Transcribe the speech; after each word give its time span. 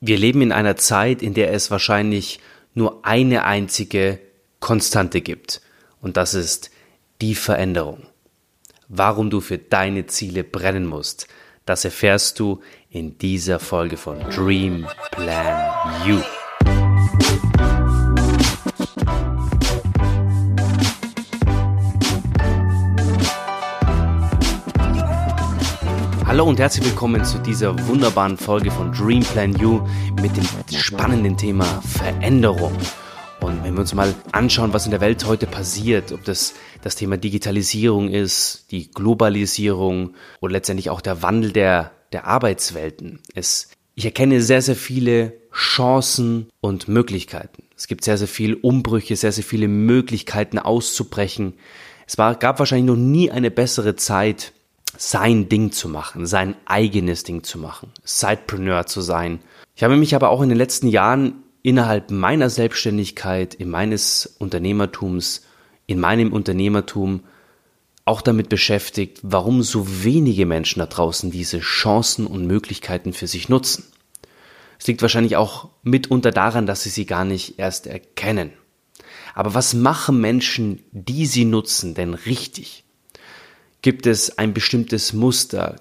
Wir 0.00 0.18
leben 0.18 0.42
in 0.42 0.52
einer 0.52 0.76
Zeit, 0.76 1.22
in 1.22 1.34
der 1.34 1.52
es 1.52 1.70
wahrscheinlich 1.70 2.40
nur 2.74 3.04
eine 3.04 3.44
einzige 3.44 4.18
Konstante 4.60 5.20
gibt. 5.20 5.60
Und 6.00 6.16
das 6.16 6.34
ist 6.34 6.70
die 7.20 7.34
Veränderung. 7.34 8.06
Warum 8.88 9.30
du 9.30 9.40
für 9.40 9.58
deine 9.58 10.06
Ziele 10.06 10.44
brennen 10.44 10.86
musst, 10.86 11.26
das 11.64 11.84
erfährst 11.84 12.38
du 12.38 12.60
in 12.90 13.18
dieser 13.18 13.58
Folge 13.58 13.96
von 13.96 14.20
Dream 14.30 14.86
Plan 15.10 16.06
You. 16.06 16.20
Hallo 26.26 26.44
und 26.44 26.58
herzlich 26.58 26.84
willkommen 26.84 27.24
zu 27.24 27.38
dieser 27.38 27.86
wunderbaren 27.86 28.36
Folge 28.36 28.72
von 28.72 28.90
Dream 28.90 29.22
Plan 29.22 29.56
You 29.60 29.80
mit 30.20 30.36
dem 30.36 30.44
spannenden 30.76 31.36
Thema 31.36 31.64
Veränderung. 31.82 32.76
Und 33.40 33.62
wenn 33.62 33.74
wir 33.74 33.80
uns 33.82 33.94
mal 33.94 34.12
anschauen, 34.32 34.72
was 34.72 34.86
in 34.86 34.90
der 34.90 35.00
Welt 35.00 35.24
heute 35.24 35.46
passiert, 35.46 36.10
ob 36.10 36.24
das 36.24 36.54
das 36.82 36.96
Thema 36.96 37.16
Digitalisierung 37.16 38.08
ist, 38.08 38.66
die 38.72 38.90
Globalisierung 38.90 40.14
oder 40.40 40.54
letztendlich 40.54 40.90
auch 40.90 41.00
der 41.00 41.22
Wandel 41.22 41.52
der, 41.52 41.92
der 42.10 42.26
Arbeitswelten. 42.26 43.20
Es, 43.36 43.70
ich 43.94 44.04
erkenne 44.04 44.42
sehr, 44.42 44.62
sehr 44.62 44.74
viele 44.74 45.34
Chancen 45.54 46.48
und 46.60 46.88
Möglichkeiten. 46.88 47.62
Es 47.76 47.86
gibt 47.86 48.02
sehr, 48.02 48.18
sehr 48.18 48.26
viele 48.26 48.56
Umbrüche, 48.56 49.14
sehr, 49.14 49.30
sehr 49.30 49.44
viele 49.44 49.68
Möglichkeiten 49.68 50.58
auszubrechen. 50.58 51.54
Es 52.04 52.18
war, 52.18 52.34
gab 52.34 52.58
wahrscheinlich 52.58 52.86
noch 52.86 52.96
nie 52.96 53.30
eine 53.30 53.52
bessere 53.52 53.94
Zeit, 53.94 54.52
sein 54.98 55.48
Ding 55.48 55.72
zu 55.72 55.88
machen, 55.88 56.26
sein 56.26 56.56
eigenes 56.64 57.22
Ding 57.24 57.42
zu 57.42 57.58
machen, 57.58 57.90
Sidepreneur 58.04 58.86
zu 58.86 59.00
sein. 59.00 59.40
Ich 59.74 59.82
habe 59.82 59.96
mich 59.96 60.14
aber 60.14 60.30
auch 60.30 60.42
in 60.42 60.48
den 60.48 60.58
letzten 60.58 60.88
Jahren 60.88 61.42
innerhalb 61.62 62.10
meiner 62.10 62.48
Selbstständigkeit, 62.48 63.54
in 63.54 63.68
meines 63.70 64.36
Unternehmertums, 64.38 65.42
in 65.86 66.00
meinem 66.00 66.32
Unternehmertum 66.32 67.20
auch 68.04 68.22
damit 68.22 68.48
beschäftigt, 68.48 69.18
warum 69.22 69.62
so 69.62 70.04
wenige 70.04 70.46
Menschen 70.46 70.78
da 70.78 70.86
draußen 70.86 71.30
diese 71.30 71.58
Chancen 71.58 72.26
und 72.26 72.46
Möglichkeiten 72.46 73.12
für 73.12 73.26
sich 73.26 73.48
nutzen. 73.48 73.84
Es 74.78 74.86
liegt 74.86 75.02
wahrscheinlich 75.02 75.36
auch 75.36 75.70
mitunter 75.82 76.30
daran, 76.30 76.66
dass 76.66 76.84
sie 76.84 76.90
sie 76.90 77.06
gar 77.06 77.24
nicht 77.24 77.58
erst 77.58 77.86
erkennen. 77.86 78.52
Aber 79.34 79.54
was 79.54 79.74
machen 79.74 80.20
Menschen, 80.20 80.84
die 80.92 81.26
sie 81.26 81.44
nutzen, 81.44 81.94
denn 81.94 82.14
richtig? 82.14 82.85
Gibt 83.82 84.06
es 84.06 84.38
ein 84.38 84.54
bestimmtes 84.54 85.12
Muster? 85.12 85.76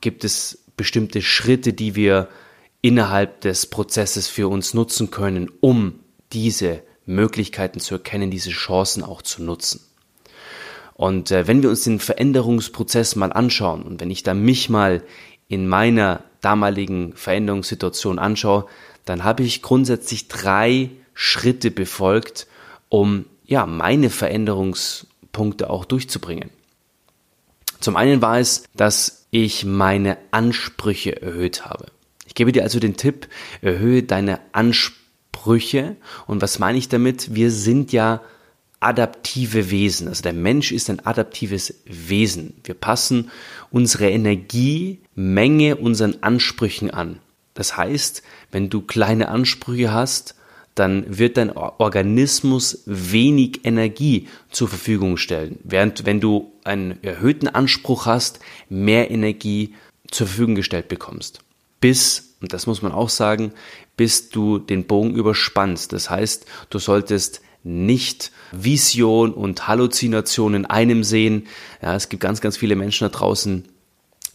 Gibt 0.00 0.24
es 0.24 0.64
bestimmte 0.76 1.22
Schritte, 1.22 1.72
die 1.72 1.94
wir 1.94 2.28
innerhalb 2.80 3.40
des 3.42 3.66
Prozesses 3.66 4.28
für 4.28 4.48
uns 4.48 4.74
nutzen 4.74 5.10
können, 5.10 5.50
um 5.60 6.00
diese 6.32 6.82
Möglichkeiten 7.06 7.80
zu 7.80 7.94
erkennen, 7.94 8.30
diese 8.30 8.50
Chancen 8.50 9.02
auch 9.02 9.22
zu 9.22 9.42
nutzen? 9.42 9.80
Und 10.94 11.30
äh, 11.30 11.46
wenn 11.46 11.62
wir 11.62 11.70
uns 11.70 11.84
den 11.84 11.98
Veränderungsprozess 11.98 13.16
mal 13.16 13.32
anschauen 13.32 13.82
und 13.82 14.00
wenn 14.00 14.10
ich 14.10 14.22
da 14.22 14.32
mich 14.32 14.68
mal 14.68 15.02
in 15.48 15.68
meiner 15.68 16.22
damaligen 16.40 17.14
Veränderungssituation 17.14 18.18
anschaue, 18.18 18.66
dann 19.04 19.24
habe 19.24 19.42
ich 19.42 19.60
grundsätzlich 19.60 20.28
drei 20.28 20.90
Schritte 21.12 21.70
befolgt, 21.70 22.46
um 22.88 23.26
ja 23.44 23.66
meine 23.66 24.08
Veränderungspunkte 24.10 25.68
auch 25.68 25.84
durchzubringen. 25.84 26.50
Zum 27.80 27.96
einen 27.96 28.22
war 28.22 28.38
es, 28.38 28.64
dass 28.74 29.26
ich 29.30 29.64
meine 29.64 30.16
Ansprüche 30.30 31.20
erhöht 31.20 31.64
habe. 31.64 31.86
Ich 32.26 32.34
gebe 32.34 32.52
dir 32.52 32.62
also 32.62 32.80
den 32.80 32.96
Tipp, 32.96 33.28
erhöhe 33.60 34.02
deine 34.02 34.40
Ansprüche. 34.52 35.96
Und 36.26 36.42
was 36.42 36.58
meine 36.58 36.78
ich 36.78 36.88
damit? 36.88 37.34
Wir 37.34 37.50
sind 37.50 37.92
ja 37.92 38.22
adaptive 38.80 39.70
Wesen. 39.70 40.08
Also 40.08 40.22
der 40.22 40.32
Mensch 40.32 40.70
ist 40.70 40.90
ein 40.90 41.04
adaptives 41.04 41.74
Wesen. 41.84 42.54
Wir 42.64 42.74
passen 42.74 43.30
unsere 43.70 44.10
Energiemenge 44.10 45.76
unseren 45.76 46.22
Ansprüchen 46.22 46.90
an. 46.90 47.20
Das 47.54 47.76
heißt, 47.76 48.22
wenn 48.50 48.68
du 48.68 48.82
kleine 48.82 49.28
Ansprüche 49.28 49.92
hast, 49.92 50.34
dann 50.74 51.18
wird 51.18 51.36
dein 51.36 51.56
Organismus 51.56 52.82
wenig 52.84 53.64
Energie 53.64 54.28
zur 54.50 54.68
Verfügung 54.68 55.16
stellen. 55.16 55.58
Während 55.62 56.04
wenn 56.04 56.20
du 56.20 56.52
einen 56.64 57.02
erhöhten 57.02 57.48
Anspruch 57.48 58.06
hast, 58.06 58.40
mehr 58.68 59.10
Energie 59.10 59.74
zur 60.10 60.26
Verfügung 60.26 60.54
gestellt 60.54 60.88
bekommst. 60.88 61.40
Bis, 61.80 62.36
und 62.40 62.52
das 62.52 62.66
muss 62.66 62.82
man 62.82 62.92
auch 62.92 63.10
sagen, 63.10 63.52
bis 63.96 64.30
du 64.30 64.58
den 64.58 64.86
Bogen 64.86 65.14
überspannst. 65.14 65.92
Das 65.92 66.10
heißt, 66.10 66.46
du 66.70 66.78
solltest 66.78 67.42
nicht 67.62 68.30
Vision 68.52 69.32
und 69.32 69.68
Halluzination 69.68 70.54
in 70.54 70.66
einem 70.66 71.02
sehen. 71.02 71.46
Ja, 71.82 71.94
es 71.94 72.08
gibt 72.08 72.22
ganz, 72.22 72.40
ganz 72.40 72.56
viele 72.56 72.76
Menschen 72.76 73.04
da 73.04 73.16
draußen, 73.16 73.64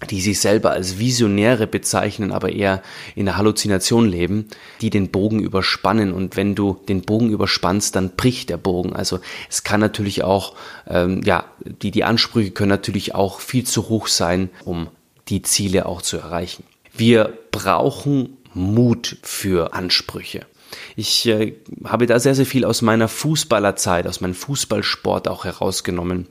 die 0.07 0.21
sich 0.21 0.39
selber 0.39 0.71
als 0.71 0.97
Visionäre 0.97 1.67
bezeichnen, 1.67 2.31
aber 2.31 2.51
eher 2.51 2.81
in 3.15 3.25
der 3.25 3.37
Halluzination 3.37 4.07
leben, 4.07 4.47
die 4.81 4.89
den 4.89 5.09
Bogen 5.09 5.39
überspannen. 5.39 6.13
Und 6.13 6.37
wenn 6.37 6.55
du 6.55 6.79
den 6.87 7.01
Bogen 7.01 7.29
überspannst, 7.29 7.95
dann 7.95 8.15
bricht 8.15 8.49
der 8.49 8.57
Bogen. 8.57 8.93
Also 8.93 9.19
es 9.49 9.63
kann 9.63 9.81
natürlich 9.81 10.23
auch, 10.23 10.55
ähm, 10.87 11.21
ja, 11.23 11.45
die, 11.65 11.91
die 11.91 12.03
Ansprüche 12.03 12.51
können 12.51 12.69
natürlich 12.69 13.13
auch 13.13 13.41
viel 13.41 13.65
zu 13.65 13.89
hoch 13.89 14.07
sein, 14.07 14.49
um 14.63 14.87
die 15.27 15.41
Ziele 15.41 15.85
auch 15.85 16.01
zu 16.01 16.17
erreichen. 16.17 16.63
Wir 16.95 17.37
brauchen 17.51 18.37
Mut 18.53 19.17
für 19.21 19.73
Ansprüche. 19.73 20.45
Ich 20.95 21.27
äh, 21.27 21.55
habe 21.83 22.05
da 22.05 22.19
sehr, 22.19 22.35
sehr 22.35 22.45
viel 22.45 22.63
aus 22.63 22.81
meiner 22.81 23.07
Fußballerzeit, 23.07 24.07
aus 24.07 24.21
meinem 24.21 24.33
Fußballsport 24.33 25.27
auch 25.27 25.43
herausgenommen 25.45 26.27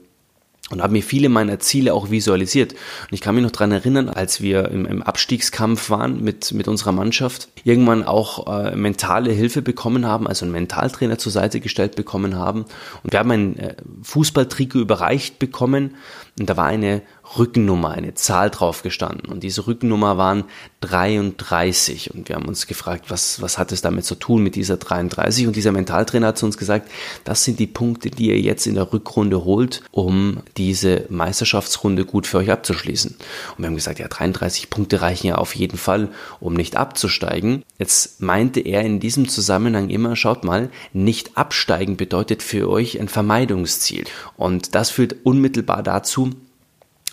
und 0.71 0.81
habe 0.81 0.93
mir 0.93 1.03
viele 1.03 1.29
meiner 1.29 1.59
Ziele 1.59 1.93
auch 1.93 2.11
visualisiert. 2.11 2.73
Und 2.73 3.13
ich 3.13 3.21
kann 3.21 3.35
mich 3.35 3.43
noch 3.43 3.51
dran 3.51 3.71
erinnern, 3.71 4.09
als 4.09 4.41
wir 4.41 4.69
im, 4.69 4.85
im 4.85 5.01
Abstiegskampf 5.01 5.89
waren 5.89 6.23
mit, 6.23 6.51
mit 6.53 6.67
unserer 6.67 6.91
Mannschaft, 6.91 7.49
irgendwann 7.63 8.03
auch 8.03 8.47
äh, 8.47 8.75
mentale 8.75 9.31
Hilfe 9.31 9.61
bekommen 9.61 10.05
haben, 10.05 10.27
also 10.27 10.45
einen 10.45 10.51
Mentaltrainer 10.51 11.17
zur 11.17 11.31
Seite 11.31 11.59
gestellt 11.59 11.95
bekommen 11.95 12.35
haben. 12.35 12.65
Und 13.03 13.11
wir 13.11 13.19
haben 13.19 13.31
ein 13.31 13.57
äh, 13.57 13.75
Fußballtrikot 14.03 14.79
überreicht 14.79 15.39
bekommen 15.39 15.95
und 16.39 16.49
da 16.49 16.55
war 16.55 16.67
eine 16.67 17.01
Rückennummer, 17.37 17.91
eine 17.91 18.13
Zahl 18.15 18.49
drauf 18.49 18.81
gestanden. 18.81 19.31
Und 19.31 19.43
diese 19.43 19.67
Rückennummer 19.67 20.17
waren 20.17 20.45
33. 20.81 22.13
Und 22.13 22.29
wir 22.29 22.35
haben 22.35 22.47
uns 22.47 22.65
gefragt, 22.65 23.05
was, 23.09 23.41
was 23.41 23.57
hat 23.57 23.71
es 23.71 23.81
damit 23.81 24.05
zu 24.05 24.15
tun 24.15 24.41
mit 24.41 24.55
dieser 24.55 24.77
33? 24.77 25.47
Und 25.47 25.55
dieser 25.55 25.71
Mentaltrainer 25.71 26.27
hat 26.27 26.37
zu 26.37 26.45
uns 26.45 26.57
gesagt, 26.57 26.89
das 27.23 27.43
sind 27.43 27.59
die 27.59 27.67
Punkte, 27.67 28.09
die 28.09 28.29
ihr 28.29 28.39
jetzt 28.39 28.65
in 28.65 28.75
der 28.75 28.91
Rückrunde 28.91 29.43
holt, 29.43 29.83
um 29.91 30.39
diese 30.57 31.05
Meisterschaftsrunde 31.09 32.05
gut 32.05 32.25
für 32.25 32.39
euch 32.39 32.51
abzuschließen. 32.51 33.11
Und 33.11 33.59
wir 33.59 33.67
haben 33.67 33.75
gesagt, 33.75 33.99
ja, 33.99 34.07
33 34.07 34.69
Punkte 34.69 35.01
reichen 35.01 35.27
ja 35.27 35.35
auf 35.35 35.55
jeden 35.55 35.77
Fall, 35.77 36.09
um 36.39 36.53
nicht 36.53 36.77
abzusteigen. 36.77 37.63
Jetzt 37.77 38.21
meinte 38.21 38.59
er 38.59 38.81
in 38.81 38.99
diesem 38.99 39.27
Zusammenhang 39.29 39.89
immer, 39.89 40.15
schaut 40.15 40.43
mal, 40.43 40.69
nicht 40.93 41.37
absteigen 41.37 41.97
bedeutet 41.97 42.41
für 42.41 42.69
euch 42.69 42.99
ein 42.99 43.07
Vermeidungsziel. 43.07 44.05
Und 44.37 44.75
das 44.75 44.89
führt 44.89 45.15
unmittelbar 45.23 45.83
dazu, 45.83 46.31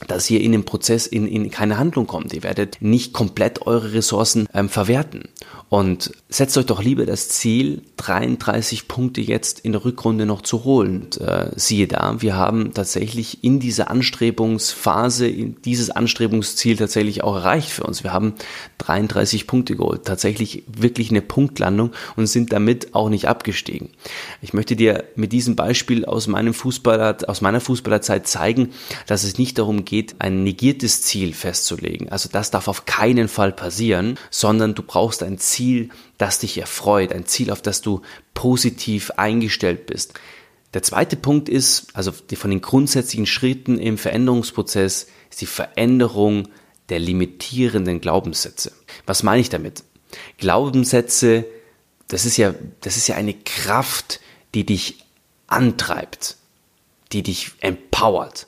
dass 0.06 0.30
ihr 0.30 0.40
in 0.40 0.52
dem 0.52 0.64
Prozess 0.64 1.06
in, 1.06 1.26
in 1.26 1.50
keine 1.50 1.78
Handlung 1.78 2.06
kommt. 2.06 2.32
Ihr 2.32 2.42
werdet 2.42 2.78
nicht 2.80 3.12
komplett 3.12 3.66
eure 3.66 3.92
Ressourcen 3.92 4.46
ähm, 4.52 4.68
verwerten. 4.68 5.28
Und 5.68 6.12
setzt 6.28 6.56
euch 6.58 6.66
doch 6.66 6.80
lieber 6.80 7.06
das 7.06 7.28
Ziel, 7.28 7.82
33 7.96 8.86
Punkte 8.86 9.20
jetzt 9.20 9.58
in 9.60 9.72
der 9.72 9.84
Rückrunde 9.84 10.24
noch 10.24 10.42
zu 10.42 10.62
holen. 10.62 11.02
Und, 11.02 11.20
äh, 11.20 11.50
siehe 11.56 11.88
da, 11.88 12.16
wir 12.20 12.36
haben 12.36 12.72
tatsächlich 12.72 13.42
in 13.42 13.58
dieser 13.58 13.90
Anstrebungsphase, 13.90 15.30
dieses 15.30 15.90
Anstrebungsziel 15.90 16.76
tatsächlich 16.76 17.24
auch 17.24 17.34
erreicht 17.34 17.70
für 17.70 17.82
uns. 17.82 18.04
Wir 18.04 18.12
haben 18.12 18.34
33 18.78 19.48
Punkte 19.48 19.74
geholt. 19.74 20.04
Tatsächlich 20.04 20.62
wirklich 20.68 21.10
eine 21.10 21.22
Punktlandung 21.22 21.90
und 22.14 22.28
sind 22.28 22.52
damit 22.52 22.94
auch 22.94 23.08
nicht 23.08 23.26
abgestiegen. 23.26 23.90
Ich 24.42 24.54
möchte 24.54 24.76
dir 24.76 25.04
mit 25.16 25.32
diesem 25.32 25.56
Beispiel 25.56 26.04
aus 26.04 26.28
meinem 26.28 26.54
Fußballer, 26.54 27.16
aus 27.26 27.40
meiner 27.40 27.60
Fußballerzeit 27.60 28.28
zeigen, 28.28 28.70
dass 29.08 29.24
es 29.24 29.36
nicht 29.36 29.58
darum 29.58 29.84
geht, 29.84 30.16
ein 30.20 30.44
negiertes 30.44 31.02
Ziel 31.02 31.34
festzulegen. 31.34 32.08
Also 32.10 32.28
das 32.30 32.52
darf 32.52 32.68
auf 32.68 32.84
keinen 32.84 33.26
Fall 33.26 33.50
passieren, 33.52 34.16
sondern 34.30 34.74
du 34.74 34.82
brauchst 34.82 35.24
ein 35.24 35.38
Ziel, 35.38 35.55
Ziel, 35.56 35.88
das 36.18 36.38
dich 36.38 36.58
erfreut, 36.58 37.12
ein 37.12 37.24
Ziel, 37.26 37.50
auf 37.50 37.62
das 37.62 37.80
du 37.80 38.02
positiv 38.34 39.10
eingestellt 39.12 39.86
bist. 39.86 40.14
Der 40.74 40.82
zweite 40.82 41.16
Punkt 41.16 41.48
ist, 41.48 41.88
also 41.94 42.12
von 42.12 42.50
den 42.50 42.60
grundsätzlichen 42.60 43.24
Schritten 43.26 43.78
im 43.78 43.96
Veränderungsprozess, 43.96 45.06
ist 45.30 45.40
die 45.40 45.46
Veränderung 45.46 46.48
der 46.90 46.98
limitierenden 46.98 48.00
Glaubenssätze. 48.00 48.72
Was 49.06 49.22
meine 49.22 49.40
ich 49.40 49.48
damit? 49.48 49.84
Glaubenssätze, 50.38 51.46
das 52.08 52.26
ist 52.26 52.36
ja, 52.36 52.54
das 52.82 52.96
ist 52.96 53.06
ja 53.08 53.16
eine 53.16 53.34
Kraft, 53.34 54.20
die 54.54 54.66
dich 54.66 55.04
antreibt, 55.46 56.36
die 57.12 57.22
dich 57.22 57.52
empowert, 57.60 58.46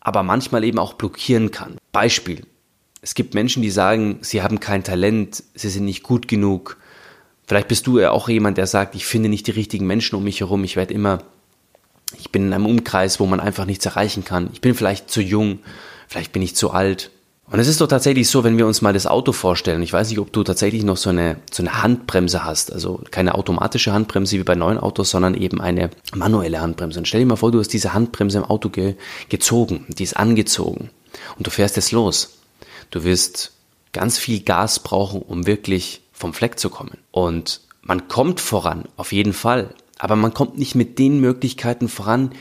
aber 0.00 0.22
manchmal 0.22 0.64
eben 0.64 0.78
auch 0.78 0.94
blockieren 0.94 1.50
kann. 1.50 1.76
Beispiel. 1.92 2.46
Es 3.00 3.14
gibt 3.14 3.34
Menschen, 3.34 3.62
die 3.62 3.70
sagen, 3.70 4.18
sie 4.22 4.42
haben 4.42 4.60
kein 4.60 4.84
Talent, 4.84 5.42
sie 5.54 5.68
sind 5.68 5.84
nicht 5.84 6.02
gut 6.02 6.28
genug. 6.28 6.78
Vielleicht 7.46 7.68
bist 7.68 7.86
du 7.86 7.98
ja 7.98 8.10
auch 8.10 8.28
jemand, 8.28 8.58
der 8.58 8.66
sagt, 8.66 8.94
ich 8.94 9.06
finde 9.06 9.28
nicht 9.28 9.46
die 9.46 9.52
richtigen 9.52 9.86
Menschen 9.86 10.16
um 10.16 10.24
mich 10.24 10.40
herum, 10.40 10.64
ich 10.64 10.76
werde 10.76 10.94
immer, 10.94 11.20
ich 12.18 12.30
bin 12.30 12.46
in 12.46 12.52
einem 12.52 12.66
Umkreis, 12.66 13.20
wo 13.20 13.26
man 13.26 13.40
einfach 13.40 13.64
nichts 13.64 13.86
erreichen 13.86 14.24
kann. 14.24 14.50
Ich 14.52 14.60
bin 14.60 14.74
vielleicht 14.74 15.10
zu 15.10 15.20
jung, 15.20 15.60
vielleicht 16.08 16.32
bin 16.32 16.42
ich 16.42 16.56
zu 16.56 16.70
alt. 16.70 17.10
Und 17.50 17.60
es 17.60 17.68
ist 17.68 17.80
doch 17.80 17.86
tatsächlich 17.86 18.28
so, 18.28 18.44
wenn 18.44 18.58
wir 18.58 18.66
uns 18.66 18.82
mal 18.82 18.92
das 18.92 19.06
Auto 19.06 19.32
vorstellen. 19.32 19.82
Ich 19.82 19.92
weiß 19.92 20.10
nicht, 20.10 20.18
ob 20.18 20.32
du 20.32 20.44
tatsächlich 20.44 20.84
noch 20.84 20.98
so 20.98 21.08
eine, 21.08 21.38
so 21.50 21.62
eine 21.62 21.82
Handbremse 21.82 22.44
hast. 22.44 22.70
Also 22.70 23.00
keine 23.10 23.34
automatische 23.34 23.92
Handbremse 23.92 24.38
wie 24.38 24.42
bei 24.42 24.54
neuen 24.54 24.76
Autos, 24.76 25.08
sondern 25.08 25.34
eben 25.34 25.58
eine 25.58 25.88
manuelle 26.14 26.60
Handbremse. 26.60 26.98
Und 26.98 27.08
stell 27.08 27.20
dir 27.20 27.26
mal 27.26 27.36
vor, 27.36 27.50
du 27.50 27.58
hast 27.58 27.72
diese 27.72 27.94
Handbremse 27.94 28.36
im 28.36 28.44
Auto 28.44 28.68
ge 28.68 28.96
gezogen. 29.30 29.86
Die 29.88 30.02
ist 30.02 30.18
angezogen. 30.18 30.90
Und 31.38 31.46
du 31.46 31.50
fährst 31.50 31.76
jetzt 31.76 31.92
los. 31.92 32.37
Du 32.90 33.04
wirst 33.04 33.52
ganz 33.92 34.18
viel 34.18 34.40
Gas 34.40 34.80
brauchen, 34.80 35.22
um 35.22 35.46
wirklich 35.46 36.02
vom 36.12 36.34
Fleck 36.34 36.58
zu 36.58 36.70
kommen. 36.70 36.98
Und 37.10 37.60
man 37.82 38.08
kommt 38.08 38.40
voran, 38.40 38.84
auf 38.96 39.12
jeden 39.12 39.32
Fall. 39.32 39.74
Aber 39.98 40.16
man 40.16 40.34
kommt 40.34 40.58
nicht 40.58 40.74
mit 40.74 40.98
den 40.98 41.20
Möglichkeiten 41.20 41.88
voran, 41.88 42.32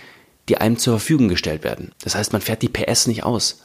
die 0.49 0.57
einem 0.57 0.77
zur 0.77 0.99
Verfügung 0.99 1.27
gestellt 1.27 1.63
werden. 1.63 1.91
Das 2.03 2.15
heißt, 2.15 2.33
man 2.33 2.41
fährt 2.41 2.61
die 2.61 2.69
PS 2.69 3.07
nicht 3.07 3.23
aus. 3.23 3.61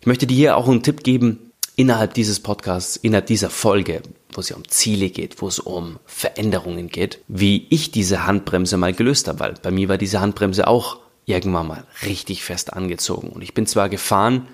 Ich 0.00 0.06
möchte 0.06 0.26
dir 0.26 0.36
hier 0.36 0.56
auch 0.56 0.68
einen 0.68 0.82
Tipp 0.82 1.02
geben, 1.02 1.48
innerhalb 1.76 2.14
dieses 2.14 2.40
Podcasts, 2.40 2.96
innerhalb 2.96 3.26
dieser 3.26 3.50
Folge, 3.50 4.02
wo 4.32 4.40
es 4.40 4.48
ja 4.48 4.56
um 4.56 4.66
Ziele 4.68 5.10
geht, 5.10 5.40
wo 5.40 5.48
es 5.48 5.60
um 5.60 5.98
Veränderungen 6.06 6.88
geht, 6.88 7.20
wie 7.28 7.66
ich 7.70 7.92
diese 7.92 8.26
Handbremse 8.26 8.76
mal 8.76 8.92
gelöst 8.92 9.28
habe, 9.28 9.40
weil 9.40 9.54
bei 9.62 9.70
mir 9.70 9.88
war 9.88 9.98
diese 9.98 10.20
Handbremse 10.20 10.66
auch 10.66 10.98
irgendwann 11.24 11.68
mal 11.68 11.84
richtig 12.04 12.42
fest 12.42 12.72
angezogen. 12.72 13.28
Und 13.28 13.42
ich 13.42 13.54
bin 13.54 13.66
zwar 13.66 13.88
gefahren, 13.88 14.48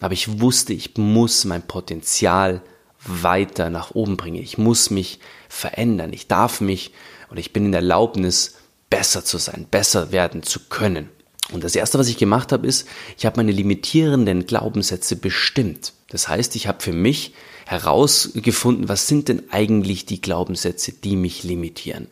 aber 0.00 0.14
ich 0.14 0.40
wusste, 0.40 0.72
ich 0.72 0.96
muss 0.96 1.44
mein 1.44 1.66
Potenzial 1.66 2.62
weiter 3.04 3.70
nach 3.70 3.92
oben 3.92 4.16
bringen. 4.16 4.42
Ich 4.42 4.58
muss 4.58 4.90
mich 4.90 5.20
verändern. 5.48 6.12
Ich 6.12 6.26
darf 6.28 6.60
mich 6.60 6.92
und 7.30 7.38
ich 7.38 7.52
bin 7.52 7.66
in 7.66 7.72
der 7.72 7.80
Erlaubnis, 7.80 8.54
besser 8.90 9.24
zu 9.24 9.38
sein, 9.38 9.66
besser 9.70 10.12
werden 10.12 10.42
zu 10.42 10.60
können. 10.68 11.10
Und 11.52 11.64
das 11.64 11.74
Erste, 11.76 11.98
was 11.98 12.08
ich 12.08 12.18
gemacht 12.18 12.52
habe, 12.52 12.66
ist, 12.66 12.86
ich 13.16 13.26
habe 13.26 13.38
meine 13.38 13.52
limitierenden 13.52 14.46
Glaubenssätze 14.46 15.16
bestimmt. 15.16 15.92
Das 16.10 16.28
heißt, 16.28 16.56
ich 16.56 16.66
habe 16.66 16.82
für 16.82 16.92
mich 16.92 17.34
herausgefunden, 17.66 18.88
was 18.88 19.06
sind 19.06 19.28
denn 19.28 19.44
eigentlich 19.50 20.06
die 20.06 20.20
Glaubenssätze, 20.20 20.92
die 20.92 21.16
mich 21.16 21.42
limitieren. 21.44 22.08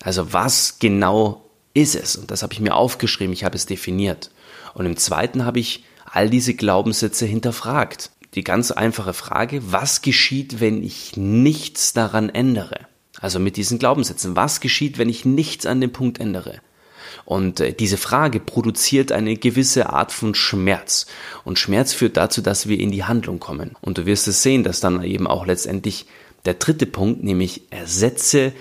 Also 0.00 0.32
was 0.32 0.78
genau 0.78 1.48
ist 1.74 1.94
es? 1.94 2.16
Und 2.16 2.30
das 2.30 2.42
habe 2.42 2.52
ich 2.52 2.60
mir 2.60 2.74
aufgeschrieben, 2.74 3.32
ich 3.32 3.44
habe 3.44 3.56
es 3.56 3.66
definiert. 3.66 4.30
Und 4.74 4.86
im 4.86 4.96
Zweiten 4.96 5.44
habe 5.44 5.58
ich 5.60 5.84
all 6.10 6.30
diese 6.30 6.54
Glaubenssätze 6.54 7.26
hinterfragt. 7.26 8.10
Die 8.34 8.44
ganz 8.44 8.70
einfache 8.70 9.14
Frage, 9.14 9.72
was 9.72 10.02
geschieht, 10.02 10.60
wenn 10.60 10.82
ich 10.82 11.16
nichts 11.16 11.92
daran 11.92 12.28
ändere? 12.28 12.86
Also 13.20 13.38
mit 13.38 13.56
diesen 13.56 13.78
Glaubenssätzen, 13.78 14.36
was 14.36 14.60
geschieht, 14.60 14.98
wenn 14.98 15.08
ich 15.08 15.24
nichts 15.24 15.66
an 15.66 15.80
dem 15.80 15.92
Punkt 15.92 16.20
ändere? 16.20 16.60
Und 17.24 17.60
äh, 17.60 17.72
diese 17.72 17.96
Frage 17.96 18.40
produziert 18.40 19.12
eine 19.12 19.36
gewisse 19.36 19.90
Art 19.90 20.12
von 20.12 20.34
Schmerz. 20.34 21.06
Und 21.44 21.58
Schmerz 21.58 21.92
führt 21.92 22.16
dazu, 22.16 22.42
dass 22.42 22.68
wir 22.68 22.78
in 22.78 22.90
die 22.90 23.04
Handlung 23.04 23.38
kommen. 23.38 23.76
Und 23.80 23.98
du 23.98 24.06
wirst 24.06 24.28
es 24.28 24.42
sehen, 24.42 24.62
dass 24.64 24.80
dann 24.80 25.02
eben 25.02 25.26
auch 25.26 25.46
letztendlich 25.46 26.06
der 26.44 26.54
dritte 26.54 26.86
Punkt, 26.86 27.24
nämlich 27.24 27.62
ersetze 27.70 28.52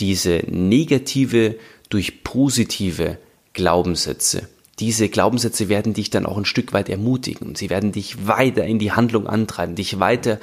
diese 0.00 0.42
negative 0.48 1.56
durch 1.88 2.24
positive 2.24 3.18
Glaubenssätze. 3.52 4.48
Diese 4.78 5.08
Glaubenssätze 5.08 5.68
werden 5.68 5.94
dich 5.94 6.10
dann 6.10 6.26
auch 6.26 6.36
ein 6.36 6.44
Stück 6.44 6.72
weit 6.72 6.88
ermutigen. 6.88 7.54
Sie 7.54 7.70
werden 7.70 7.92
dich 7.92 8.26
weiter 8.26 8.64
in 8.64 8.78
die 8.78 8.92
Handlung 8.92 9.26
antreiben, 9.26 9.74
dich 9.74 9.98
weiter 10.00 10.38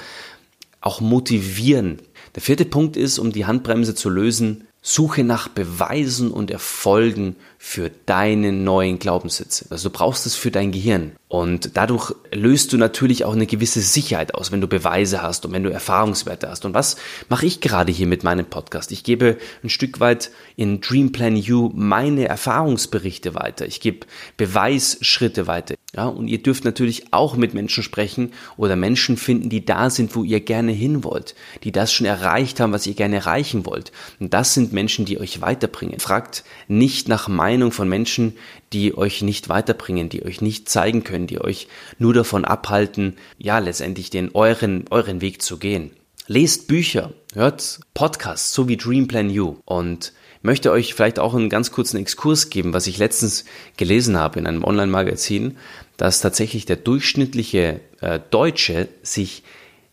auch 0.81 1.01
motivieren. 1.01 1.99
Der 2.35 2.41
vierte 2.41 2.65
Punkt 2.65 2.97
ist, 2.97 3.19
um 3.19 3.31
die 3.31 3.45
Handbremse 3.45 3.95
zu 3.95 4.09
lösen, 4.09 4.67
Suche 4.85 5.23
nach 5.23 5.47
Beweisen 5.47 6.29
und 6.29 6.51
Erfolgen 6.51 7.37
für 7.57 7.89
deine 8.05 8.51
neuen 8.51 8.99
Glaubenssätze. 8.99 9.65
Also 9.69 9.87
du 9.87 9.97
brauchst 9.97 10.25
es 10.25 10.35
für 10.35 10.51
dein 10.51 10.73
Gehirn. 10.73 11.13
Und 11.29 11.77
dadurch 11.77 12.13
löst 12.33 12.73
du 12.73 12.77
natürlich 12.77 13.23
auch 13.23 13.31
eine 13.31 13.47
gewisse 13.47 13.79
Sicherheit 13.79 14.35
aus, 14.35 14.51
wenn 14.51 14.59
du 14.59 14.67
Beweise 14.67 15.21
hast 15.21 15.45
und 15.45 15.53
wenn 15.53 15.63
du 15.63 15.71
Erfahrungswerte 15.71 16.49
hast. 16.49 16.65
Und 16.65 16.73
was 16.73 16.97
mache 17.29 17.45
ich 17.45 17.61
gerade 17.61 17.93
hier 17.93 18.07
mit 18.07 18.25
meinem 18.25 18.45
Podcast? 18.45 18.91
Ich 18.91 19.05
gebe 19.05 19.37
ein 19.63 19.69
Stück 19.69 20.01
weit 20.01 20.31
in 20.57 20.81
Dream 20.81 21.13
Plan 21.13 21.37
You 21.37 21.71
meine 21.73 22.27
Erfahrungsberichte 22.27 23.35
weiter. 23.35 23.65
Ich 23.65 23.79
gebe 23.79 24.05
Beweisschritte 24.35 25.47
weiter. 25.47 25.75
Ja, 25.95 26.07
und 26.07 26.27
ihr 26.27 26.41
dürft 26.41 26.65
natürlich 26.65 27.13
auch 27.13 27.35
mit 27.35 27.53
Menschen 27.53 27.83
sprechen 27.83 28.31
oder 28.57 28.75
Menschen 28.75 29.15
finden, 29.15 29.49
die 29.49 29.63
da 29.63 29.91
sind, 29.91 30.15
wo 30.15 30.23
ihr 30.23 30.39
gerne 30.39 30.71
hin 30.71 31.03
wollt, 31.03 31.35
die 31.63 31.71
das 31.71 31.93
schon 31.93 32.07
erreicht 32.07 32.59
haben, 32.59 32.73
was 32.73 32.87
ihr 32.87 32.95
gerne 32.95 33.17
erreichen 33.17 33.67
wollt. 33.67 33.91
Und 34.19 34.33
das 34.33 34.55
sind 34.55 34.73
Menschen, 34.73 35.05
die 35.05 35.19
euch 35.19 35.41
weiterbringen. 35.41 35.99
Fragt 35.99 36.45
nicht 36.67 37.09
nach 37.09 37.27
Meinung 37.27 37.71
von 37.71 37.87
Menschen, 37.87 38.35
die 38.73 38.97
euch 38.97 39.21
nicht 39.21 39.49
weiterbringen, 39.49 40.09
die 40.09 40.25
euch 40.25 40.41
nicht 40.41 40.67
zeigen 40.67 41.03
können, 41.03 41.27
die 41.27 41.39
euch 41.39 41.67
nur 41.99 42.15
davon 42.15 42.43
abhalten, 42.43 43.17
ja, 43.37 43.59
letztendlich 43.59 44.09
den 44.09 44.31
euren, 44.33 44.85
euren 44.89 45.21
Weg 45.21 45.43
zu 45.43 45.59
gehen. 45.59 45.91
Lest 46.25 46.67
Bücher, 46.67 47.13
hört 47.35 47.81
Podcasts, 47.93 48.51
so 48.53 48.67
wie 48.67 48.77
Dream 48.77 49.07
Plan 49.07 49.29
You 49.29 49.57
und 49.65 50.13
möchte 50.43 50.71
euch 50.71 50.93
vielleicht 50.93 51.19
auch 51.19 51.33
einen 51.33 51.49
ganz 51.49 51.71
kurzen 51.71 51.97
Exkurs 51.97 52.49
geben, 52.49 52.73
was 52.73 52.85
ich 52.85 52.97
letztens 52.97 53.45
gelesen 53.77 54.17
habe 54.17 54.39
in 54.39 54.45
einem 54.45 54.63
Online-Magazin, 54.63 55.57
dass 56.03 56.19
tatsächlich 56.19 56.65
der 56.65 56.75
durchschnittliche 56.75 57.79
äh, 58.01 58.19
Deutsche 58.29 58.89
sich 59.03 59.41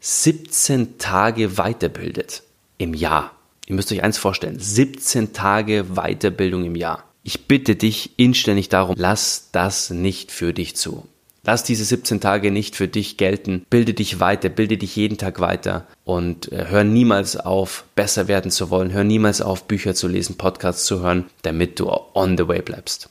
17 0.01 0.99
Tage 0.99 1.57
weiterbildet 1.57 2.43
im 2.79 2.95
Jahr. 2.95 3.31
Ihr 3.69 3.77
müsst 3.77 3.93
euch 3.93 4.03
eins 4.03 4.19
vorstellen, 4.19 4.59
17 4.59 5.33
Tage 5.33 5.85
Weiterbildung 5.95 6.65
im 6.65 6.75
Jahr. 6.75 7.05
Ich 7.23 7.47
bitte 7.47 7.77
dich 7.77 8.19
inständig 8.19 8.69
darum, 8.69 8.97
lass 8.99 9.51
das 9.53 9.91
nicht 9.91 10.33
für 10.33 10.53
dich 10.53 10.75
zu. 10.75 11.07
Lass 11.45 11.63
diese 11.63 11.85
17 11.85 12.19
Tage 12.19 12.51
nicht 12.51 12.75
für 12.75 12.89
dich 12.89 13.17
gelten. 13.17 13.65
Bilde 13.71 13.95
dich 13.95 14.19
weiter, 14.19 14.49
bilde 14.49 14.79
dich 14.79 14.97
jeden 14.97 15.17
Tag 15.17 15.39
weiter 15.39 15.87
und 16.03 16.51
äh, 16.51 16.67
hör 16.71 16.83
niemals 16.83 17.37
auf, 17.37 17.85
besser 17.95 18.27
werden 18.27 18.51
zu 18.51 18.69
wollen. 18.71 18.93
Hör 18.93 19.05
niemals 19.05 19.41
auf, 19.41 19.69
Bücher 19.69 19.95
zu 19.95 20.09
lesen, 20.09 20.37
Podcasts 20.37 20.87
zu 20.87 21.03
hören, 21.03 21.27
damit 21.43 21.79
du 21.79 21.89
on 22.15 22.37
the 22.37 22.49
way 22.49 22.63
bleibst. 22.63 23.11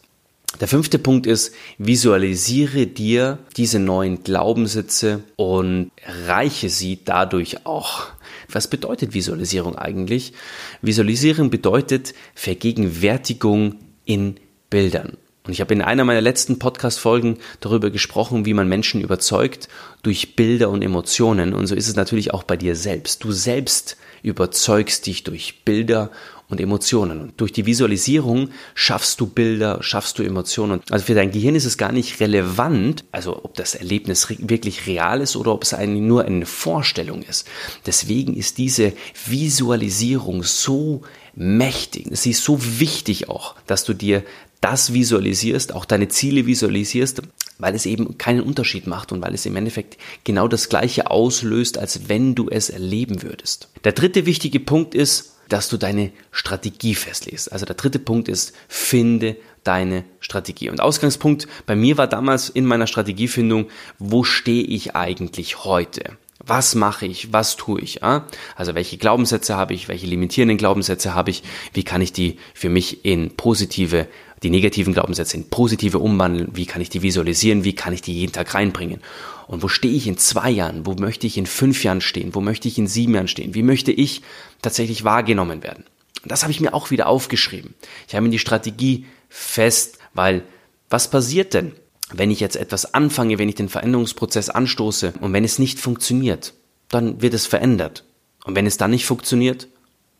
Der 0.59 0.67
fünfte 0.67 0.99
Punkt 0.99 1.25
ist, 1.25 1.53
visualisiere 1.77 2.85
dir 2.87 3.39
diese 3.55 3.79
neuen 3.79 4.23
Glaubenssätze 4.23 5.23
und 5.37 5.91
reiche 6.25 6.69
sie 6.69 6.99
dadurch 7.05 7.65
auch. 7.65 8.07
Was 8.51 8.67
bedeutet 8.67 9.13
Visualisierung 9.13 9.77
eigentlich? 9.77 10.33
Visualisierung 10.81 11.49
bedeutet 11.49 12.13
Vergegenwärtigung 12.35 13.75
in 14.05 14.35
Bildern. 14.69 15.17
Und 15.45 15.53
ich 15.53 15.61
habe 15.61 15.73
in 15.73 15.81
einer 15.81 16.03
meiner 16.03 16.21
letzten 16.21 16.59
Podcast-Folgen 16.59 17.37
darüber 17.59 17.89
gesprochen, 17.89 18.45
wie 18.45 18.53
man 18.53 18.67
Menschen 18.67 19.01
überzeugt 19.01 19.67
durch 20.03 20.35
Bilder 20.35 20.69
und 20.69 20.83
Emotionen. 20.83 21.53
Und 21.53 21.67
so 21.67 21.75
ist 21.75 21.87
es 21.87 21.95
natürlich 21.95 22.33
auch 22.33 22.43
bei 22.43 22.57
dir 22.57 22.75
selbst. 22.75 23.23
Du 23.23 23.31
selbst 23.31 23.97
überzeugst 24.21 25.07
dich 25.07 25.23
durch 25.23 25.63
Bilder 25.63 26.11
und 26.49 26.59
Emotionen. 26.59 27.21
Und 27.21 27.39
durch 27.39 27.53
die 27.53 27.65
Visualisierung 27.65 28.49
schaffst 28.73 29.21
du 29.21 29.27
Bilder, 29.27 29.81
schaffst 29.81 30.17
du 30.19 30.23
Emotionen. 30.23 30.81
Also 30.89 31.05
für 31.05 31.13
dein 31.13 31.31
Gehirn 31.31 31.55
ist 31.55 31.65
es 31.65 31.77
gar 31.77 31.91
nicht 31.91 32.19
relevant, 32.19 33.05
also 33.11 33.43
ob 33.43 33.53
das 33.53 33.75
Erlebnis 33.75 34.27
wirklich 34.39 34.87
real 34.87 35.21
ist 35.21 35.35
oder 35.35 35.53
ob 35.53 35.63
es 35.63 35.73
eine, 35.73 35.99
nur 35.99 36.25
eine 36.25 36.45
Vorstellung 36.45 37.21
ist. 37.21 37.47
Deswegen 37.85 38.35
ist 38.35 38.57
diese 38.57 38.93
Visualisierung 39.27 40.43
so 40.43 41.03
mächtig. 41.35 42.07
Sie 42.11 42.31
ist 42.31 42.43
so 42.43 42.59
wichtig 42.79 43.29
auch, 43.29 43.55
dass 43.67 43.85
du 43.85 43.93
dir 43.93 44.23
das 44.61 44.91
visualisierst, 44.91 45.73
auch 45.73 45.85
deine 45.85 46.09
Ziele 46.09 46.45
visualisierst, 46.45 47.21
weil 47.59 47.75
es 47.75 47.85
eben 47.85 48.17
keinen 48.17 48.41
Unterschied 48.41 48.87
macht 48.87 49.11
und 49.11 49.21
weil 49.21 49.33
es 49.33 49.45
im 49.45 49.55
Endeffekt 49.55 49.97
genau 50.23 50.47
das 50.47 50.67
gleiche 50.67 51.11
auslöst, 51.11 51.77
als 51.77 52.09
wenn 52.09 52.35
du 52.35 52.49
es 52.49 52.69
erleben 52.69 53.21
würdest. 53.21 53.69
Der 53.83 53.93
dritte 53.93 54.25
wichtige 54.25 54.59
Punkt 54.59 54.95
ist, 54.95 55.35
dass 55.49 55.69
du 55.69 55.77
deine 55.77 56.11
Strategie 56.31 56.95
festlegst. 56.95 57.51
Also 57.51 57.65
der 57.65 57.75
dritte 57.75 57.99
Punkt 57.99 58.29
ist, 58.29 58.53
finde 58.67 59.35
deine 59.63 60.05
Strategie. 60.19 60.69
Und 60.69 60.79
Ausgangspunkt 60.79 61.47
bei 61.65 61.75
mir 61.75 61.97
war 61.97 62.07
damals 62.07 62.49
in 62.49 62.65
meiner 62.65 62.87
Strategiefindung, 62.87 63.69
wo 63.97 64.23
stehe 64.23 64.63
ich 64.63 64.95
eigentlich 64.95 65.65
heute? 65.65 66.17
Was 66.49 66.73
mache 66.73 67.05
ich? 67.05 67.31
Was 67.31 67.57
tue 67.57 67.79
ich? 67.79 68.03
Also 68.03 68.73
welche 68.73 68.97
Glaubenssätze 68.97 69.55
habe 69.55 69.75
ich? 69.75 69.87
Welche 69.87 70.07
limitierenden 70.07 70.57
Glaubenssätze 70.57 71.13
habe 71.13 71.29
ich? 71.29 71.43
Wie 71.73 71.83
kann 71.83 72.01
ich 72.01 72.11
die 72.11 72.37
für 72.55 72.69
mich 72.69 73.05
in 73.05 73.35
positive 73.37 74.07
die 74.41 74.49
negativen 74.49 74.93
Glaubenssätze 74.93 75.37
in 75.37 75.49
positive 75.49 75.99
umwandeln, 75.99 76.49
wie 76.53 76.65
kann 76.65 76.81
ich 76.81 76.89
die 76.89 77.01
visualisieren, 77.01 77.65
wie 77.65 77.75
kann 77.75 77.93
ich 77.93 78.01
die 78.01 78.13
jeden 78.13 78.31
Tag 78.31 78.53
reinbringen. 78.53 79.01
Und 79.47 79.61
wo 79.63 79.67
stehe 79.67 79.93
ich 79.93 80.07
in 80.07 80.17
zwei 80.17 80.49
Jahren, 80.49 80.85
wo 80.85 80.93
möchte 80.93 81.27
ich 81.27 81.37
in 81.37 81.45
fünf 81.45 81.83
Jahren 81.83 82.01
stehen, 82.01 82.33
wo 82.33 82.41
möchte 82.41 82.67
ich 82.67 82.77
in 82.77 82.87
sieben 82.87 83.15
Jahren 83.15 83.27
stehen, 83.27 83.53
wie 83.53 83.63
möchte 83.63 83.91
ich 83.91 84.21
tatsächlich 84.61 85.03
wahrgenommen 85.03 85.61
werden. 85.61 85.83
Und 86.23 86.31
das 86.31 86.43
habe 86.43 86.51
ich 86.51 86.61
mir 86.61 86.73
auch 86.73 86.89
wieder 86.89 87.07
aufgeschrieben. 87.07 87.75
Ich 88.07 88.15
habe 88.15 88.23
mir 88.23 88.31
die 88.31 88.39
Strategie 88.39 89.05
fest, 89.27 89.99
weil 90.13 90.43
was 90.89 91.09
passiert 91.09 91.53
denn, 91.53 91.73
wenn 92.13 92.31
ich 92.31 92.39
jetzt 92.39 92.55
etwas 92.55 92.93
anfange, 92.93 93.37
wenn 93.37 93.49
ich 93.49 93.55
den 93.55 93.69
Veränderungsprozess 93.69 94.49
anstoße 94.49 95.13
und 95.21 95.33
wenn 95.33 95.43
es 95.43 95.59
nicht 95.59 95.79
funktioniert, 95.79 96.53
dann 96.89 97.21
wird 97.21 97.33
es 97.33 97.45
verändert. 97.45 98.03
Und 98.45 98.55
wenn 98.55 98.65
es 98.65 98.77
dann 98.77 98.91
nicht 98.91 99.05
funktioniert, 99.05 99.67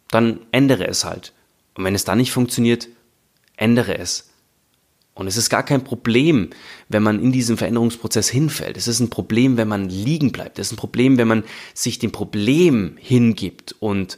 dann 0.09 0.41
ändere 0.51 0.87
es 0.87 1.05
halt. 1.05 1.33
Und 1.75 1.83
wenn 1.83 1.95
es 1.95 2.05
dann 2.05 2.17
nicht 2.17 2.31
funktioniert, 2.31 2.87
ändere 3.57 3.97
es. 3.97 4.29
Und 5.13 5.27
es 5.27 5.35
ist 5.35 5.49
gar 5.49 5.63
kein 5.63 5.83
Problem, 5.83 6.51
wenn 6.87 7.03
man 7.03 7.21
in 7.21 7.31
diesem 7.31 7.57
Veränderungsprozess 7.57 8.29
hinfällt. 8.29 8.77
Es 8.77 8.87
ist 8.87 9.01
ein 9.01 9.09
Problem, 9.09 9.57
wenn 9.57 9.67
man 9.67 9.89
liegen 9.89 10.31
bleibt. 10.31 10.59
Es 10.59 10.67
ist 10.67 10.73
ein 10.73 10.77
Problem, 10.77 11.17
wenn 11.17 11.27
man 11.27 11.43
sich 11.73 11.99
dem 11.99 12.11
Problem 12.11 12.95
hingibt 12.97 13.75
und 13.79 14.17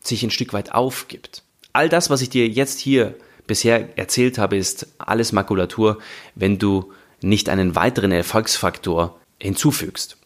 sich 0.00 0.22
ein 0.22 0.30
Stück 0.30 0.52
weit 0.52 0.72
aufgibt. 0.72 1.42
All 1.72 1.88
das, 1.88 2.08
was 2.08 2.22
ich 2.22 2.30
dir 2.30 2.46
jetzt 2.48 2.78
hier 2.78 3.16
bisher 3.48 3.98
erzählt 3.98 4.38
habe, 4.38 4.56
ist 4.56 4.86
alles 4.98 5.32
Makulatur, 5.32 5.98
wenn 6.36 6.58
du 6.58 6.92
nicht 7.20 7.48
einen 7.48 7.74
weiteren 7.74 8.12
Erfolgsfaktor 8.12 9.18
hinzufügst. 9.40 10.16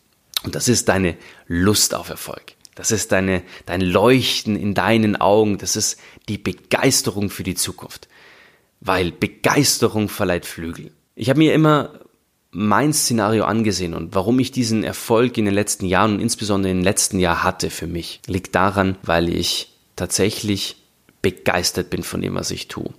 Und 0.45 0.55
das 0.55 0.69
ist 0.69 0.91
deine 0.91 1.17
Lust 1.47 1.95
auf 1.95 2.11
Erfolg. 2.11 2.55
Das 2.75 2.91
ist 2.91 3.13
deine, 3.13 3.43
dein 3.67 3.81
Leuchten 3.81 4.57
in 4.57 4.75
deinen 4.75 5.17
Augen. 5.17 5.59
Das 5.59 5.77
ist 5.77 5.99
die 6.29 6.39
Begeisterung 6.39 7.31
für 7.31 7.43
die 7.43 7.55
Zukunft. 7.55 8.09
Weil 8.81 9.13
Begeisterung 9.13 10.09
verleiht 10.09 10.45
Flügel. 10.45 10.91
Ich 11.15 11.31
habe 11.31 11.39
mir 11.39 11.55
immer 11.55 12.01
mein 12.51 12.93
Szenario 12.93 13.45
angesehen 13.45 13.95
und 13.95 14.15
warum 14.15 14.39
ich 14.39 14.53
diesen 14.53 14.85
Erfolg 14.85 15.39
in 15.39 15.47
den 15.47 15.55
letzten 15.55 15.87
Jahren 15.87 16.15
und 16.15 16.21
insbesondere 16.21 16.71
im 16.71 16.83
letzten 16.83 17.19
Jahr 17.19 17.43
hatte 17.43 17.71
für 17.71 17.87
mich, 17.87 18.21
liegt 18.27 18.55
daran, 18.55 18.99
weil 19.03 19.31
ich 19.35 19.73
tatsächlich 19.97 20.77
begeistert 21.23 21.89
bin 21.89 22.03
von 22.03 22.21
dem, 22.21 22.35
was 22.35 22.51
ich 22.51 22.69
tue. 22.69 22.91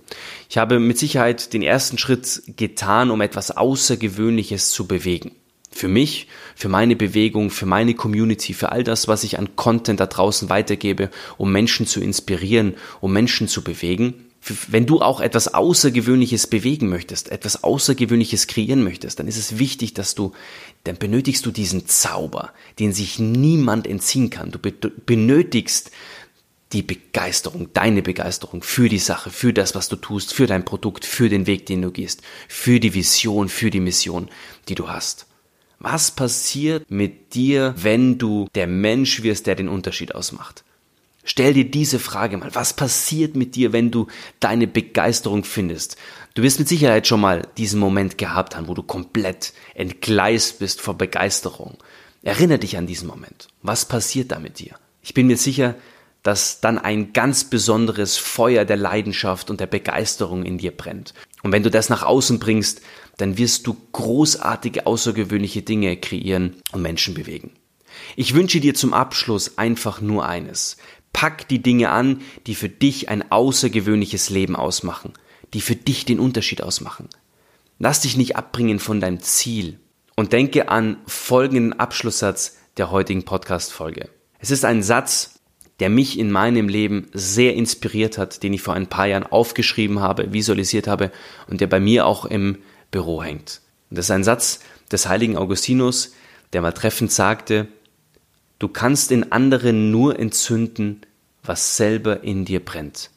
Ich 0.48 0.58
habe 0.58 0.80
mit 0.80 0.98
Sicherheit 0.98 1.52
den 1.52 1.62
ersten 1.62 1.98
Schritt 1.98 2.42
getan, 2.56 3.10
um 3.10 3.20
etwas 3.20 3.50
Außergewöhnliches 3.50 4.70
zu 4.70 4.86
bewegen. 4.86 5.32
Für 5.70 5.88
mich, 5.88 6.28
für 6.54 6.68
meine 6.68 6.96
Bewegung, 6.96 7.50
für 7.50 7.66
meine 7.66 7.94
Community, 7.94 8.54
für 8.54 8.72
all 8.72 8.84
das, 8.84 9.08
was 9.08 9.24
ich 9.24 9.38
an 9.38 9.56
Content 9.56 10.00
da 10.00 10.06
draußen 10.06 10.48
weitergebe, 10.48 11.10
um 11.36 11.52
Menschen 11.52 11.86
zu 11.86 12.00
inspirieren, 12.00 12.74
um 13.00 13.12
Menschen 13.12 13.48
zu 13.48 13.62
bewegen. 13.62 14.14
Wenn 14.68 14.86
du 14.86 15.00
auch 15.00 15.20
etwas 15.20 15.52
Außergewöhnliches 15.52 16.46
bewegen 16.46 16.88
möchtest, 16.88 17.30
etwas 17.30 17.64
Außergewöhnliches 17.64 18.46
kreieren 18.46 18.84
möchtest, 18.84 19.18
dann 19.18 19.26
ist 19.26 19.38
es 19.38 19.58
wichtig, 19.58 19.94
dass 19.94 20.14
du, 20.14 20.32
dann 20.84 20.96
benötigst 20.96 21.44
du 21.44 21.50
diesen 21.50 21.86
Zauber, 21.88 22.52
den 22.78 22.92
sich 22.92 23.18
niemand 23.18 23.86
entziehen 23.86 24.30
kann. 24.30 24.52
Du 24.52 24.58
benötigst 25.06 25.90
die 26.74 26.82
Begeisterung, 26.82 27.72
deine 27.72 28.02
Begeisterung 28.02 28.62
für 28.62 28.88
die 28.88 28.98
Sache, 28.98 29.30
für 29.30 29.52
das, 29.52 29.74
was 29.74 29.88
du 29.88 29.96
tust, 29.96 30.34
für 30.34 30.46
dein 30.46 30.64
Produkt, 30.64 31.04
für 31.04 31.28
den 31.28 31.46
Weg, 31.46 31.66
den 31.66 31.80
du 31.80 31.90
gehst, 31.90 32.22
für 32.48 32.80
die 32.80 32.94
Vision, 32.94 33.48
für 33.48 33.70
die 33.70 33.80
Mission, 33.80 34.28
die 34.68 34.74
du 34.74 34.88
hast. 34.88 35.26
Was 35.78 36.10
passiert 36.10 36.90
mit 36.90 37.34
dir, 37.34 37.74
wenn 37.78 38.18
du 38.18 38.48
der 38.54 38.66
Mensch 38.66 39.22
wirst, 39.22 39.46
der 39.46 39.54
den 39.54 39.68
Unterschied 39.68 40.14
ausmacht? 40.14 40.64
Stell 41.24 41.54
dir 41.54 41.64
diese 41.64 41.98
Frage 41.98 42.36
mal. 42.36 42.54
Was 42.54 42.74
passiert 42.74 43.34
mit 43.34 43.54
dir, 43.54 43.72
wenn 43.72 43.90
du 43.90 44.08
deine 44.40 44.66
Begeisterung 44.66 45.44
findest? 45.44 45.96
Du 46.34 46.42
wirst 46.42 46.58
mit 46.58 46.68
Sicherheit 46.68 47.06
schon 47.06 47.20
mal 47.20 47.48
diesen 47.56 47.80
Moment 47.80 48.18
gehabt 48.18 48.56
haben, 48.56 48.68
wo 48.68 48.74
du 48.74 48.82
komplett 48.82 49.54
entgleist 49.74 50.58
bist 50.58 50.80
vor 50.80 50.98
Begeisterung. 50.98 51.78
Erinnere 52.22 52.58
dich 52.58 52.76
an 52.76 52.86
diesen 52.86 53.08
Moment. 53.08 53.48
Was 53.62 53.86
passiert 53.86 54.32
da 54.32 54.38
mit 54.38 54.58
dir? 54.58 54.74
Ich 55.02 55.14
bin 55.14 55.26
mir 55.26 55.36
sicher, 55.36 55.76
dass 56.24 56.60
dann 56.60 56.78
ein 56.78 57.12
ganz 57.12 57.44
besonderes 57.44 58.16
Feuer 58.16 58.64
der 58.64 58.78
Leidenschaft 58.78 59.50
und 59.50 59.60
der 59.60 59.66
Begeisterung 59.66 60.44
in 60.44 60.58
dir 60.58 60.72
brennt. 60.72 61.14
Und 61.42 61.52
wenn 61.52 61.62
du 61.62 61.70
das 61.70 61.90
nach 61.90 62.02
außen 62.02 62.38
bringst, 62.38 62.80
dann 63.18 63.38
wirst 63.38 63.66
du 63.66 63.76
großartige, 63.92 64.86
außergewöhnliche 64.86 65.62
Dinge 65.62 65.96
kreieren 65.98 66.56
und 66.72 66.82
Menschen 66.82 67.14
bewegen. 67.14 67.52
Ich 68.16 68.34
wünsche 68.34 68.60
dir 68.60 68.74
zum 68.74 68.94
Abschluss 68.94 69.58
einfach 69.58 70.00
nur 70.00 70.26
eines. 70.26 70.78
Pack 71.12 71.46
die 71.48 71.62
Dinge 71.62 71.90
an, 71.90 72.22
die 72.46 72.54
für 72.54 72.70
dich 72.70 73.10
ein 73.10 73.30
außergewöhnliches 73.30 74.30
Leben 74.30 74.56
ausmachen, 74.56 75.12
die 75.52 75.60
für 75.60 75.76
dich 75.76 76.06
den 76.06 76.18
Unterschied 76.18 76.62
ausmachen. 76.62 77.08
Lass 77.78 78.00
dich 78.00 78.16
nicht 78.16 78.34
abbringen 78.36 78.78
von 78.78 78.98
deinem 78.98 79.20
Ziel 79.20 79.78
und 80.16 80.32
denke 80.32 80.70
an 80.70 80.96
folgenden 81.06 81.78
Abschlusssatz 81.78 82.56
der 82.78 82.90
heutigen 82.90 83.24
Podcast-Folge. 83.24 84.08
Es 84.38 84.50
ist 84.50 84.64
ein 84.64 84.82
Satz, 84.82 85.34
der 85.80 85.90
mich 85.90 86.18
in 86.18 86.30
meinem 86.30 86.68
Leben 86.68 87.08
sehr 87.12 87.54
inspiriert 87.54 88.18
hat, 88.18 88.42
den 88.42 88.52
ich 88.52 88.62
vor 88.62 88.74
ein 88.74 88.86
paar 88.86 89.06
Jahren 89.06 89.24
aufgeschrieben 89.24 90.00
habe, 90.00 90.32
visualisiert 90.32 90.86
habe 90.86 91.10
und 91.48 91.60
der 91.60 91.66
bei 91.66 91.80
mir 91.80 92.06
auch 92.06 92.24
im 92.24 92.58
Büro 92.90 93.22
hängt. 93.22 93.60
Und 93.90 93.98
das 93.98 94.06
ist 94.06 94.10
ein 94.10 94.24
Satz 94.24 94.60
des 94.92 95.08
heiligen 95.08 95.36
Augustinus, 95.36 96.14
der 96.52 96.62
mal 96.62 96.72
treffend 96.72 97.10
sagte, 97.10 97.66
du 98.58 98.68
kannst 98.68 99.10
in 99.10 99.32
anderen 99.32 99.90
nur 99.90 100.18
entzünden, 100.18 101.00
was 101.42 101.76
selber 101.76 102.22
in 102.22 102.44
dir 102.44 102.64
brennt. 102.64 103.10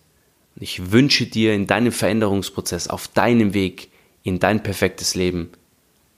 Und 0.55 0.63
ich 0.63 0.91
wünsche 0.91 1.27
dir 1.27 1.53
in 1.53 1.67
deinem 1.67 1.91
Veränderungsprozess, 1.91 2.87
auf 2.87 3.07
deinem 3.07 3.53
Weg 3.53 3.89
in 4.23 4.39
dein 4.39 4.63
perfektes 4.63 5.13
Leben, 5.13 5.51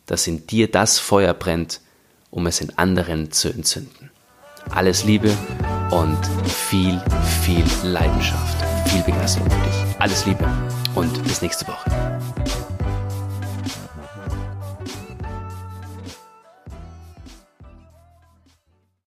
dass 0.06 0.26
in 0.26 0.48
dir 0.48 0.72
das 0.72 0.98
Feuer 0.98 1.34
brennt, 1.34 1.82
um 2.32 2.48
es 2.48 2.62
in 2.62 2.76
anderen 2.78 3.32
zu 3.32 3.50
entzünden. 3.50 4.10
Alles 4.70 5.04
Liebe 5.04 5.36
und 5.92 6.18
viel, 6.46 7.02
viel 7.44 7.64
Leidenschaft, 7.84 8.58
viel 8.88 9.02
Begeisterung 9.04 9.50
für 9.50 9.68
dich. 9.68 9.96
Alles 10.00 10.26
Liebe 10.26 10.48
und 10.96 11.24
bis 11.24 11.42
nächste 11.42 11.68
Woche. 11.68 12.19